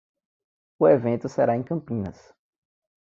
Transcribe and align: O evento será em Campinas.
O 0.79 0.87
evento 0.87 1.29
será 1.29 1.55
em 1.55 1.61
Campinas. 1.61 2.33